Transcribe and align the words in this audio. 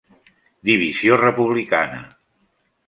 Divisió 0.69 1.21
republicana. 1.21 2.05